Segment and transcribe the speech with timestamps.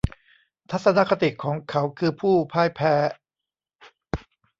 [0.71, 2.93] ทัศนคติของเขาคือผู้พ่ายแพ้